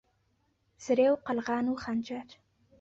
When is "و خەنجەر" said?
1.69-2.29